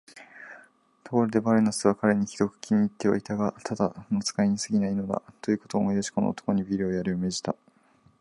[1.03, 7.55] ところで、バルナバスは彼にひどく気に入ってはいたが、ただの使いにすぎないのだ、ということを思い出し、この男にビールをやるように命じた。